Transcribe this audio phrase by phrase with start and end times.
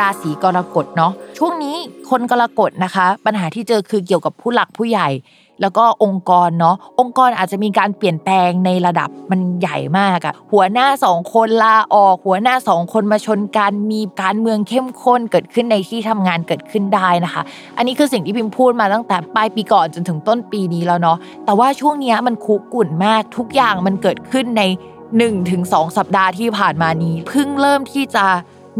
[0.00, 1.76] ราศีกรกฎเนาะช่วงนี้
[2.10, 5.10] คนกรกฎนะคะ ปัญหาที่เจอคือเกี่ยวกับผู้หลักผู้ใหญ่
[5.60, 17.42] แล้วก็องค์กรเนาะองค์กรอาจจะมีการเปลี่ยนแปลงในระดับมันใหญ่มากอะหัวหน้าสองคนลาออกหัวหน้าสองคนมาชนกันมีการเมืองเข้มข้นเกิดขึ้นในที่ทำงานเกิดขึ้นได้นะคะ
[17.76, 24.62] อันนี้คือสิ่งที่พิมพูดมาตั้งแต่ปลายปีก่อนจนถึงต้นปีนี้แล้วเนาะแต่ว่าช่วงนี้มันคุกุ่นมากทุกอย่างมันเกิดขึ้นใน
[25.30, 28.26] 1-2 สัปดาห์ที่ผ่านมานี้เพิ่งเริ่มที่จะ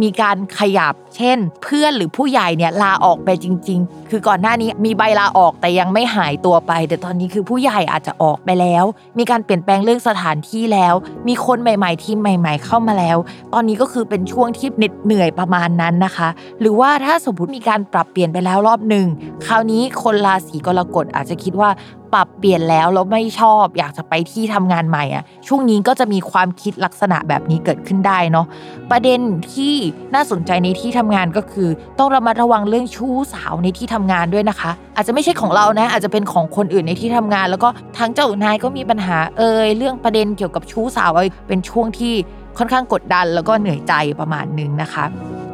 [0.03, 8.85] มีการขยับ เช่น เพื่อนหรือผู้ใหญ่เนี่ยลาออกไปจริง ๆ คือก่อนหน้านี้มีใบลาออกแต่ยังไม่หายตัวไป แต่ตอนนี้คือผู้ใหญ่อาจจะออกไปแล้ว
[9.19, 10.95] มีการเปลี่ยนแปลงเรื่องสถานที่แล้ว
[11.29, 13.17] มีคนใหม่ ๆ ทีมใหม่ ๆ เข้ามาแล้ว
[13.53, 16.29] ตอนนี้ก็คือเป็นช่วงที่เหน็ดเหนื่อยประมาณนั้นนะคะ
[16.61, 19.07] หรือว่าถ้าสมมติมีการปรับเปลี่ยนไปแล้วรอบหนึ่ง
[19.47, 21.71] คราวนี้คนราศีกรกฎอาจจะคิดว่า
[22.19, 28.47] ปรับเปลี่ยนแล้วแล้วไม่ชอบอยากจะไปที่ทำงานใหม่อะช่วงนี้ก็จะมีความคิดลักษณะแบบนี้เกิดขึ้นได้เนาะ
[28.91, 29.21] ประเด็น
[29.53, 29.75] ที่
[30.15, 31.69] น่าสนใจในที่ทำงานก็คือ
[31.99, 37.69] ต้องระมัดระวังเรื่องชู้สาวในที่ทำงานด้วยนะคะ อาจจะไม่ใช่ของเรานะ อาจจะเป็นของคนอื่นในที่ทำงาน แล้วก็
[37.99, 41.11] ทั้งเจ้านายก็มีปัญหาเอยเรื่องประเด็นเกี่ยวกับชู้สาว
[41.49, 42.15] เป็นช่วงที่
[42.59, 45.05] ค่อนข้างกดดัน แล้วก็เหนื่อยใจประมาณนึงนะคะ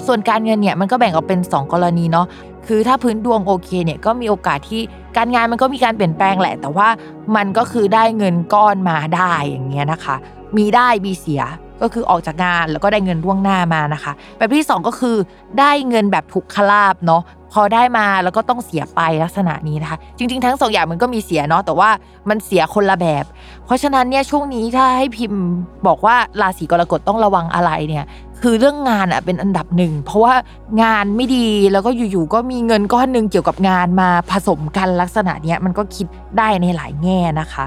[0.06, 2.26] ส่วนการเงินเนี่ยมันก็แบ่งออกเป็น 2 กรณีเนาะ
[2.66, 4.82] คือถ้าพื้นดวงโอเคเนี่ยก็มีโอกาสที่
[5.16, 6.88] การงานมันก็มีการเปลี่ยนแปลงแหละ แต่ว่า
[7.36, 10.16] มันก็คือได้เงินก้อนมาได้อย่างเงี้ยนะคะ
[10.56, 11.42] มีได้มีเสีย
[11.82, 15.16] ก็คือออกจากงานแล้วก็ได้เงินล่วงหน้ามานะคะ แบบที่ 2 ก็คือ
[15.58, 17.22] ได้เงินแบบถูกขลาบเนาะ
[17.52, 21.90] พอได้มาแล้วก็ต้องเสียไปลักษณะนี้นะคะ จริง ๆ ทั้งสองอย่างมันก็มีเสียเนาะแต่ว่า
[22.28, 23.24] มันเสียคนละแบบ
[23.66, 25.42] เพราะฉะนั้นเนี่ยช่วงนี้ถ้าให้พิมพ์
[25.86, 28.04] บอกว่าราศีกรกฎต้องระวังอะไรเนี่ย
[28.42, 30.34] คือเรื่องงานอะเป็นอันดับหนึ่งเพราะว่า
[30.82, 36.06] งานไม่ดีแล้วก็อยู่ๆก็มีเงินก้อนหนึ่งเกี่ยวกับงานมาผสมกันลักษณะเนี้ยมันก็คิด
[36.38, 37.64] ได้ในหลายแง่นะคะ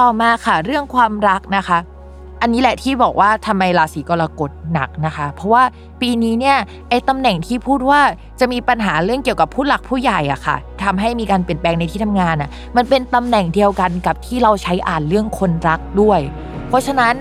[0.00, 1.78] ต่อมาค่ะเรื่องความรักนะคะ
[2.42, 5.62] อันนี้แหละที่บอกว่าทำไมราศีกรกฎหนักนะคะ เพราะว่า
[6.00, 6.56] ปีนี้เนี่ย
[6.90, 8.00] ไอ้ตำแหน่งที่พูดว่า
[8.40, 16.20] จะมีปัญหาเรื่องเกี่ยวกับผู้หลักผู้ใหญ่อะค่ะทำให้มีการเปลี่ยนแปลงในที่ทำงานอะมันเป็นตำแหน่งเดียวกันกับที่เราใช้อ่านเรื่องคนรักด้วย
[16.68, 17.14] เพราะฉะนั้น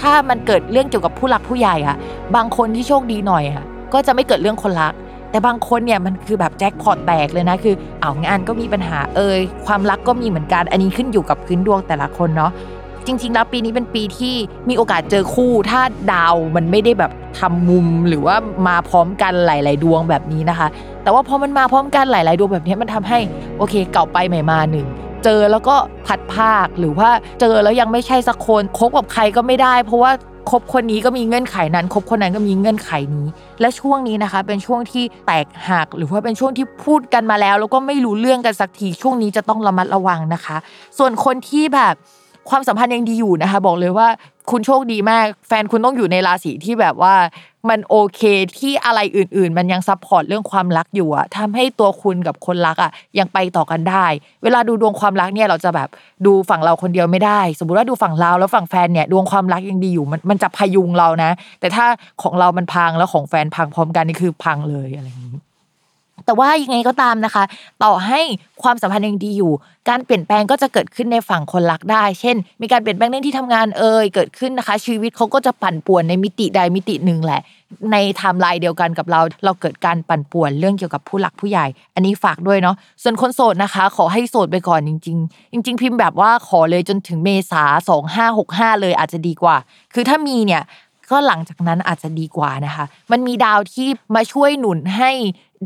[0.00, 1.96] ถ้ามันเกิดเรื่องเกี่ยวกับผู้หลักผู้ใหญ่อะ
[2.36, 4.94] บางคนที่โชคดีหน่อยอะก็จะไม่เกิดเรื่องคนรัก
[5.30, 12.52] แต่บางคนเนี่ยมันคือแบบแจ็คพอตแตกเลยนะคือเอางานก็มีปัญหาเอ่ยความรักก็มีเหมือนกัน อันนี้ขึ้นอยู่กับพื้นดวงแต่ละคนเนาะ
[13.06, 14.34] จริง ๆ แล้วปีนี้เป็นปีที่
[14.68, 15.80] มีโอกาสเจอคู่ ถ้า
[16.12, 18.36] ดาวมันไม่ได้แบบทำมุมหรือว่า
[18.68, 20.68] มาพร้อมกันหลาย ๆ ดวงแบบนี้นะคะ
[21.02, 23.18] แต่ว่าพอมันมาพร้อมกันหลาย ๆ ดวงแบบนี้มันทำให้
[23.58, 24.86] โอเค เก่าไปใหม่มาหนึ่ง
[25.24, 25.74] เจอแล้วก็
[26.06, 27.08] ผัดภาคหรือว่า
[27.40, 30.12] เจอแล้วยังไม่ใช่สักคนคบกับใครก็ไม่ได้ เพราะว่า
[30.50, 33.26] คบคนนี้ก็มีเงื่อนไขนั้นคบคนนั้นก็มีเงื่อนไขนี้
[33.60, 40.56] และช่วงนี้นะคะ เป็นช่วงที่แตกหักหรือว่าเป็นช่วงที่พูดกันมาแล้ว แล้วก็ไม่รู้เรื่องกันสักทีช่วงนี้จะต้องระมัดระวังนะคะ
[40.98, 41.94] ส่วนคนที่แบบ
[42.50, 44.08] ความสัมพันธ์ยังดีอยู่นะคะ บอกเลยว่า
[44.50, 47.14] คุณโชคดีมาก แฟนคุณต้องอยู่ในราศีที่แบบว่า
[47.70, 48.20] มันโอเค
[48.58, 54.06] ที่อะไรอื่น ๆ มันยัง support เรื่องความรักอยู่อะทำให้ตัวคุณกับคนรักอะยังไปต่อกันได้
[54.42, 55.88] เวลาดูดวงความรักเนี่ยเราจะแบบ
[56.26, 61.30] ดูฝั่งเราคนเดียวไม่ได้ สมมติว่าดูฝั่งเราแล้วฝั่งแฟนเนี่ยดวงความรักยังดีอยู่มันมันจะพยุงเรานะ
[61.60, 61.86] แต่ถ้า
[62.22, 65.49] ของเรามันพังแล้วของแฟนพังพร้อมกันนี่คือพังเลยอะไรอย่างนี้
[66.30, 67.44] แต่ว่ายังไงก็ตามนะคะ
[67.84, 68.20] ต่อให้
[68.62, 69.52] ความสัมพันธ์ยังดีอยู่
[69.88, 77.40] การเปลี่ยนแปลงก็จะเกิดขึ้นในฝั่งคนรักได้ เช่น มีการเปลี่ยนแปลงเรื่องที่ทำงานเอ่ยเกิดขึ้นนะคะ ชีวิตเขาก็จะปั่นป่วนในมิติใดมิติหนึ่งแหละ
[77.92, 89.56] ในไทม์ไลน์เดียวกันกับเรา เราเกิดการปั่นป่วนเรื่องเกี่ยวกับผู้หลักผู้ใหญ่ อันนี้ฝากด้วยเนาะส่วนคนโสดนะคะ ขอให้โสดไปก่อนจริง ๆ จริง ๆ พิมพ์แบบว่าขอเลยจนถึงเมษาสองห้าหกห้าเลยอาจจะดีกว่า
[89.94, 90.64] คือถ้ามีเนี่ย
[91.10, 95.10] ก็หลังจากนั้นอาจจะดีกว่านะคะ มันมีดาวที่มาช่วยหนุนให้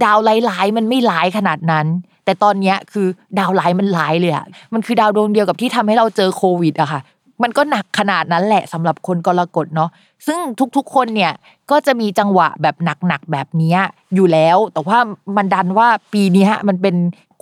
[0.03, 1.87] ดาวร้ายๆมันไม่ร้ายขนาดนั้น
[2.25, 3.07] แต่ตอนเนี้ยคือ
[3.39, 7.01] ดาวร้ายมันร้ายเลยอะมันคือดาวดวงเดียวกับที่ทำให้เราเจอโควิดอะค่ะ
[7.43, 9.91] มันก็หนักขนาดนั้นแหละสำหรับคนกรกฎเนาะ
[10.27, 10.41] ซึ่ง
[10.77, 11.33] ทุกๆคนเนี่ย
[11.71, 13.77] ก็จะมีจังหวะแบบหนักๆแบบนี้
[14.15, 14.99] อยู่แล้ว แต่ว่า
[15.37, 16.97] มันดันว่าปีนี้ยมันเป็น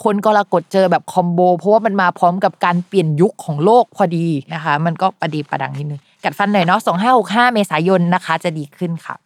[0.04, 6.80] คนกรกฎเจอแบบคอมโบ เพราะว่ามันมาพร้อมกับการเปลี่ยนยุคของโลกพอดีนะคะ มันก็ประดีประดังนิดนึงกัดฟันหน่อยเนาะ
[7.16, 9.16] 2565เมษายนนะคะ จะดีขึ้นค่ะ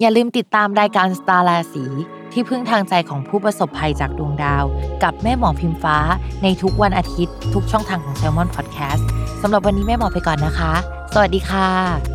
[0.00, 1.84] อย่าลืมติดตามรายการสตาร์ราศี
[2.32, 4.64] ที่พึ่งทางใจของผู้ประสบภัยจากดวงดาว
[5.02, 5.96] กับแม่หมอพิมฟ้า
[6.42, 9.02] ในทุกวันอาทิตย์ ทุกช่องทางของ s ซ l m o n Podcast
[9.42, 10.72] สำหรับวันนี้แม่หมอไปก่อนนะคะ
[11.14, 12.13] สวัสดีค่ะ